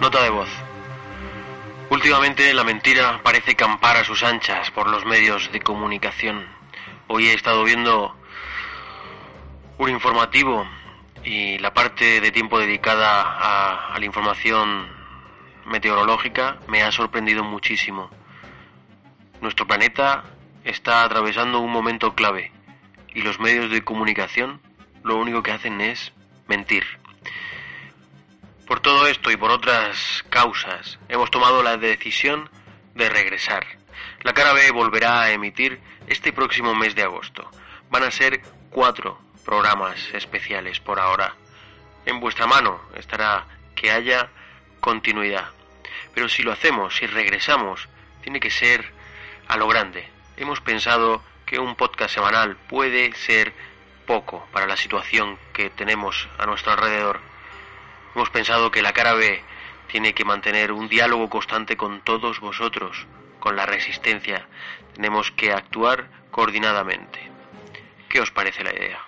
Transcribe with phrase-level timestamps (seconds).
[0.00, 0.48] Nota de voz.
[1.90, 6.46] Últimamente la mentira parece campar a sus anchas por los medios de comunicación.
[7.08, 8.14] Hoy he estado viendo
[9.78, 10.66] un informativo
[11.24, 15.03] y la parte de tiempo dedicada a, a la información
[15.66, 18.10] meteorológica me ha sorprendido muchísimo.
[19.40, 20.24] Nuestro planeta
[20.64, 22.52] está atravesando un momento clave
[23.14, 24.60] y los medios de comunicación
[25.02, 26.12] lo único que hacen es
[26.48, 26.84] mentir.
[28.66, 32.48] Por todo esto y por otras causas, hemos tomado la decisión
[32.94, 33.66] de regresar.
[34.22, 37.50] La cara B volverá a emitir este próximo mes de agosto.
[37.90, 41.34] Van a ser cuatro programas especiales por ahora.
[42.06, 44.30] En vuestra mano estará que haya
[44.80, 45.48] continuidad.
[46.14, 47.88] Pero si lo hacemos, si regresamos,
[48.22, 48.92] tiene que ser
[49.48, 50.08] a lo grande.
[50.36, 53.52] Hemos pensado que un podcast semanal puede ser
[54.06, 57.20] poco para la situación que tenemos a nuestro alrededor.
[58.14, 59.42] Hemos pensado que la cara B
[59.88, 63.06] tiene que mantener un diálogo constante con todos vosotros,
[63.40, 64.46] con la resistencia.
[64.94, 67.20] Tenemos que actuar coordinadamente.
[68.08, 69.00] ¿Qué os parece la idea?